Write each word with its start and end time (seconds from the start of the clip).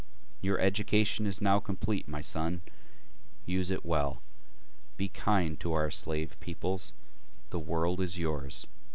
Your 0.41 0.57
education 0.59 1.27
is 1.27 1.41
now 1.43 1.59
complete 1.59 2.07
my 2.07 2.21
son, 2.21 2.63
use 3.45 3.69
it 3.69 3.85
well. 3.85 4.19
Be 4.97 5.07
kind 5.09 5.59
to 5.59 5.73
our 5.73 5.91
slave 5.91 6.39
peoples, 6.39 6.93
the 7.51 7.59
world 7.59 7.99
is 8.01 8.17
yours. 8.17 8.65